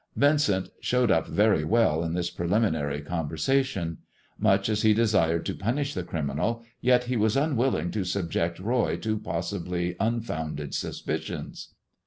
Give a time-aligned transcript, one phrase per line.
[0.15, 3.97] Vincent showed up very well in this preliminary con versation.
[4.39, 8.97] Much as he desired to punish the criminal, ye* he was unwilling to subject Boy
[8.97, 11.75] to possibly unfounded suspicions.